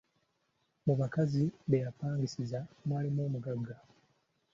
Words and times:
Mu 0.85 0.93
bakazi 0.99 1.43
be 1.69 1.77
yapangisizanga 1.85 2.73
mwalimu 2.85 3.21
omugagga. 3.27 3.75